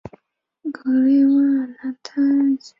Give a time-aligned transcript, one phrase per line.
[0.63, 2.57] 直隶顺天人。